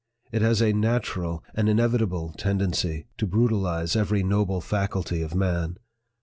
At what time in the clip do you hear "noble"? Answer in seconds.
4.23-4.59